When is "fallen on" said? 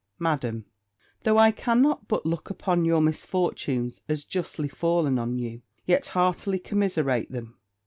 4.67-5.37